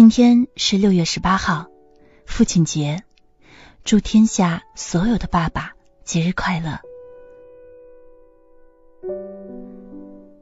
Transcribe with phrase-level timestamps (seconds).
[0.00, 1.66] 今天是六月十八号，
[2.24, 3.04] 父亲节，
[3.84, 5.74] 祝天下所有的爸爸
[6.04, 6.80] 节日快乐。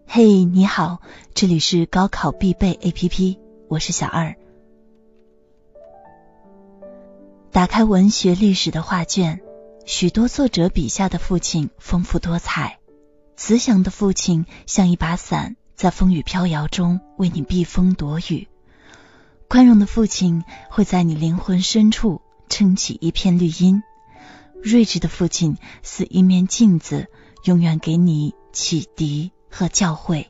[0.06, 1.02] 嘿，你好，
[1.34, 3.36] 这里是高考必备 APP，
[3.66, 4.36] 我是小二。
[7.50, 9.40] 打开文学历史的画卷，
[9.84, 12.78] 许多作者笔下的父亲丰富多彩。
[13.34, 18.46] 慈祥的父亲像一把伞，在风雨飘摇中为你避风躲雨。
[19.48, 22.20] 宽容的父亲会在你灵魂深处
[22.50, 23.82] 撑起一片绿荫，
[24.62, 27.06] 睿智的父亲似一面镜子，
[27.44, 30.26] 永远给你启迪和教诲。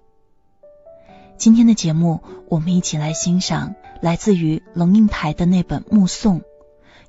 [1.37, 6.41] 今天的节目，我们一起来欣赏来自于龙应台的那本《目送》，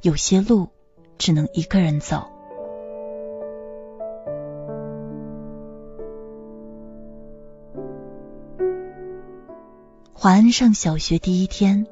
[0.02, 0.70] 有些路
[1.20, 2.28] 只能一个人走。
[10.12, 11.86] 华安上小学第一天。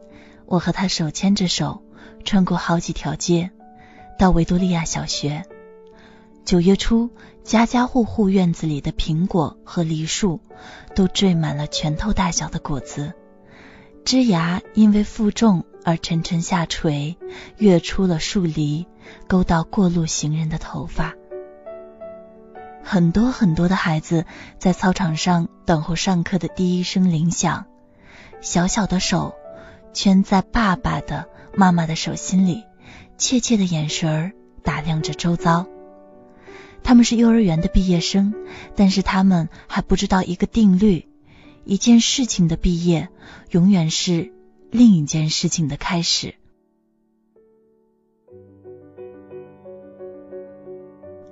[0.48, 1.84] 我和他手牵着手，
[2.24, 3.52] 穿过好几条街，
[4.18, 5.44] 到维多利亚小学。
[6.46, 7.10] 九月初，
[7.44, 10.40] 家家户户院子里的苹果和梨树
[10.96, 13.12] 都缀满了拳头大小的果子，
[14.06, 17.18] 枝芽因为负重而沉沉下垂，
[17.58, 18.88] 跃出了树篱，
[19.28, 21.14] 勾到过路行人的头发。
[22.82, 24.24] 很多很多的孩子
[24.60, 27.66] 在操场上等候上课的第一声铃响，
[28.40, 29.36] 小小的手。
[29.94, 32.64] 圈在爸爸的、妈妈的手心里，
[33.18, 34.32] 怯怯的眼神儿
[34.64, 35.68] 打量着周遭。
[36.84, 38.34] 他们是幼儿园的毕业生，
[38.76, 41.08] 但是他们还不知道一个定律：
[41.66, 43.10] 一件事情的毕业，
[43.52, 44.32] 永远是
[44.72, 46.36] 另一件事情的开始。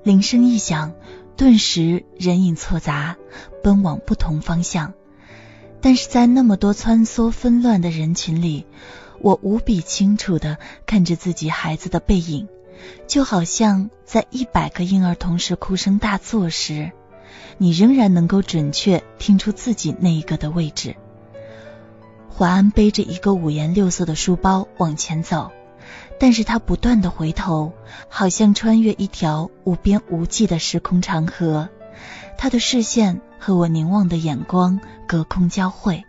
[0.03, 0.93] 铃声一响，
[1.37, 3.15] 顿时人影错杂，
[3.63, 4.93] 奔往不同方向。
[5.85, 8.65] 但是在那么多穿梭纷乱的人群里，
[9.21, 10.57] 我无比清楚的
[10.87, 12.47] 看着自己孩子的背影，
[13.05, 16.91] 就好像在一百个婴儿同时哭声大作时，
[17.59, 20.95] 你仍然能够准确听出自己那一个的位置。
[22.29, 25.51] 华安背着一个五颜六色的书包往前走，
[26.19, 27.73] 但是他不断的回头，
[28.09, 31.69] 好像穿越一条无边无际的时空长河。
[32.39, 36.03] 他的视线和我凝望的眼光隔空交汇，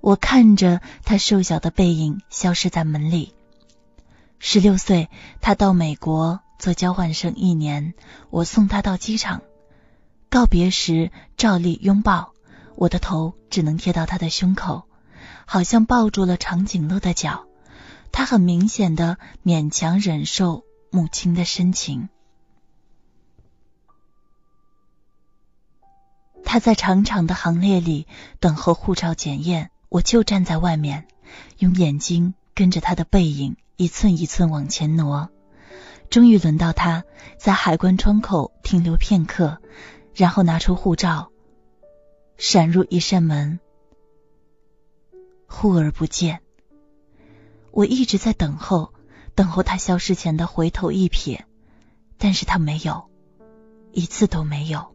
[0.00, 3.34] 我看着他瘦小的背影消失在门里。
[4.38, 5.10] 十六岁，
[5.40, 7.94] 他到美国做交换生一年，
[8.30, 9.42] 我送他到机场，
[10.30, 12.34] 告别时照例拥抱，
[12.76, 14.84] 我的头只能贴到他的胸口，
[15.44, 17.46] 好像抱住了长颈鹿的脚。
[18.12, 22.08] 他很明显的勉强忍受母亲的深情。
[26.50, 28.06] 他在长长的行列里
[28.40, 31.06] 等候护照检验，我就站在外面，
[31.58, 35.28] 用眼睛跟着他的背影一寸一寸往前挪。
[36.08, 37.04] 终于轮到他
[37.36, 39.58] 在海关窗口停留片刻，
[40.14, 41.30] 然后拿出护照，
[42.38, 43.60] 闪入一扇门，
[45.46, 46.40] 忽而不见。
[47.72, 48.94] 我一直在等候，
[49.34, 51.40] 等候他消失前的回头一瞥，
[52.16, 53.10] 但是他没有，
[53.92, 54.94] 一次都没有。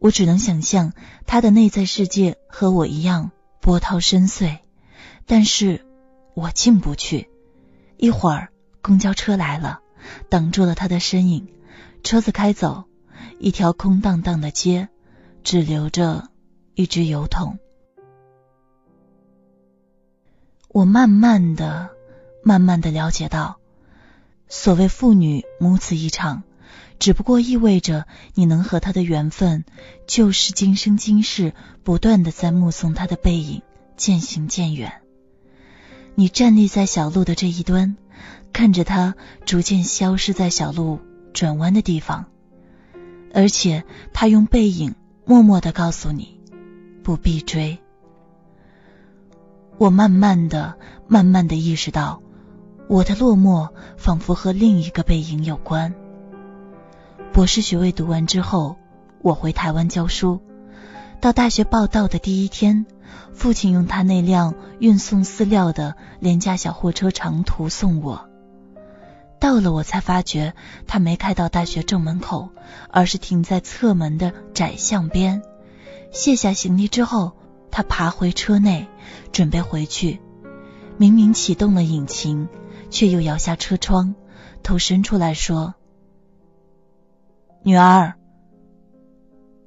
[0.00, 0.94] 我只能想象
[1.26, 3.30] 他的内在世界和我一样
[3.60, 4.58] 波涛深邃，
[5.26, 5.86] 但是
[6.34, 7.28] 我进不去。
[7.98, 8.48] 一会儿
[8.80, 9.80] 公交车来了，
[10.30, 11.48] 挡住了他的身影。
[12.02, 12.84] 车子开走，
[13.38, 14.88] 一条空荡荡的街，
[15.44, 16.30] 只留着
[16.74, 17.58] 一只油桶。
[20.68, 21.90] 我慢慢的、
[22.42, 23.58] 慢慢的了解到，
[24.48, 26.42] 所谓父女母子一场。
[26.98, 29.64] 只不过意味着你能和他的缘分，
[30.06, 33.62] 就是今生今世不断的在目送他的背影
[33.96, 35.00] 渐行渐远。
[36.14, 37.96] 你站立在小路的这一端，
[38.52, 39.14] 看着他
[39.46, 41.00] 逐渐消失在小路
[41.32, 42.26] 转弯的地方，
[43.32, 44.94] 而且他用背影
[45.24, 46.40] 默默的告诉你
[47.02, 47.78] 不必追。
[49.78, 50.76] 我慢慢的、
[51.08, 52.20] 慢慢的意识到，
[52.86, 55.94] 我的落寞仿佛和另一个背影有关。
[57.32, 58.76] 博士学位读完之后，
[59.22, 60.40] 我回台湾教书。
[61.20, 62.86] 到大学报到的第一天，
[63.32, 68.28] 父亲用他那辆运送饲料的廉价小货车长途送我。
[69.38, 70.54] 到了，我才发觉
[70.88, 72.50] 他没开到大学正门口，
[72.90, 75.42] 而是停在侧门的窄巷边。
[76.10, 77.32] 卸下行李之后，
[77.70, 78.88] 他爬回车内，
[79.30, 80.20] 准备回去。
[80.96, 82.48] 明明启动了引擎，
[82.90, 84.16] 却又摇下车窗，
[84.64, 85.74] 头伸出来说
[87.62, 88.14] ：“女儿，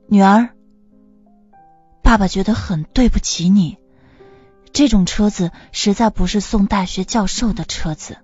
[0.07, 0.49] 女儿。”
[2.01, 3.77] 爸爸觉得很对不起你，
[4.71, 8.17] 这种车子实在不是送大学教授的车子。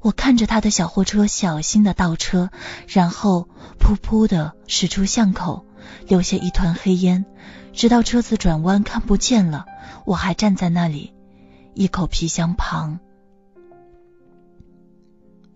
[0.00, 2.50] 我看着他的小货车小心的倒车，
[2.88, 3.48] 然后
[3.78, 5.66] 噗噗的驶出巷口，
[6.06, 7.26] 留下一团黑烟，
[7.72, 9.66] 直到车子转弯看不见了，
[10.06, 11.12] 我还站在那里，
[11.74, 13.00] 一口皮箱旁。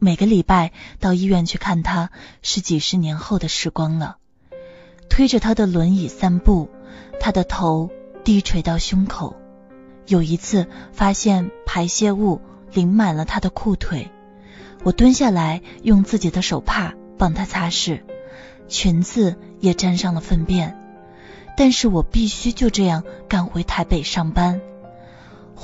[0.04, 2.10] 每个礼拜到医院去看他，
[2.42, 4.18] 是几十年后的时光了。
[5.08, 6.68] 推着他的轮椅散步，
[7.20, 7.88] 他的头
[8.22, 9.34] 低垂到胸口。
[10.06, 14.10] 有一次发现排泄物淋满了他的裤腿，
[14.82, 18.02] 我蹲下来用自己的手帕帮他擦拭，
[18.68, 20.78] 裙子也沾上了粪便。
[21.56, 24.60] 但是我必须就这样赶回台北上班。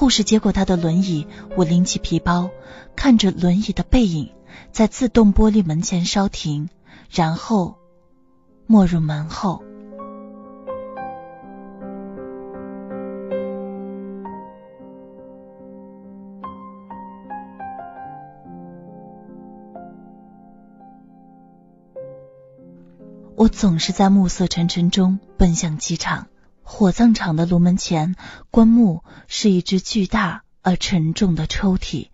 [0.00, 1.26] 护士接过他的轮椅，
[1.58, 2.48] 我拎起皮包，
[2.96, 4.32] 看着轮椅的背影
[4.72, 6.70] 在自动玻璃门前稍停，
[7.10, 7.76] 然后。
[8.66, 9.62] 没入门后，
[23.36, 26.28] 我总是在暮色沉沉中奔向机场。
[26.72, 28.14] 火葬场的炉门前，
[28.52, 32.08] 棺木是一只巨大而沉重的抽屉，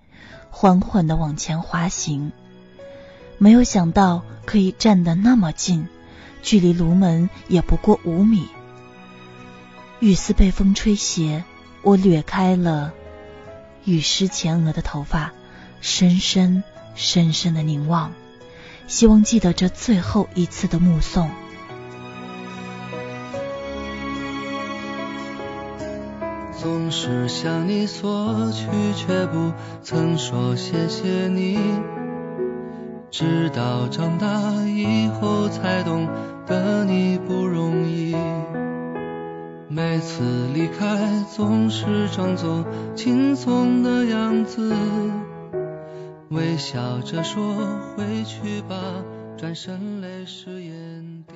[0.50, 2.32] 缓缓的往前滑行。
[3.36, 5.86] 没有想到可以站得那么近。
[6.42, 8.48] 距离炉门也不过五米，
[10.00, 11.44] 雨丝被风吹斜，
[11.82, 12.94] 我掠开了
[13.84, 15.32] 雨湿前额的头发，
[15.82, 16.64] 深深
[16.94, 18.14] 深深的凝望，
[18.88, 21.30] 希望记得这最后一次的目送。
[26.66, 28.66] 总是向你索取，
[28.96, 29.52] 却不
[29.84, 31.56] 曾说谢谢你，
[33.08, 34.26] 直到长大
[34.64, 36.08] 以后才懂。
[36.44, 38.16] 得你不容易，
[39.68, 42.64] 每次离开总是装作
[42.96, 44.74] 轻松的样子，
[46.30, 47.54] 微笑着说
[47.96, 48.76] 回去吧，
[49.36, 51.34] 转身泪湿眼底。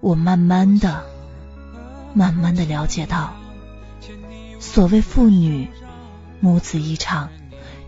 [0.00, 1.04] 我慢慢的、
[2.12, 3.32] 慢慢的了解到，
[4.58, 5.70] 所谓父女
[6.40, 7.30] 母子一场，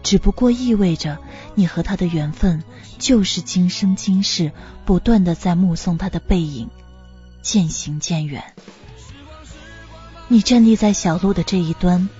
[0.02, 1.18] 只不过意味着
[1.54, 2.62] 你和他的缘分。
[2.98, 4.52] 就是今生今世，
[4.84, 6.68] 不断的在目送他的背影
[7.40, 8.54] 渐行渐远。
[10.28, 12.10] 你站立在小路的这一端，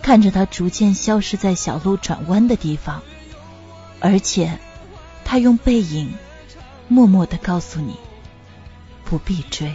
[0.00, 3.02] 看着他逐渐消失在小路转弯的地方，
[4.00, 4.58] 而且
[5.26, 6.14] 他用背影
[6.88, 7.96] 默默的告诉你，
[9.04, 9.74] 不必追。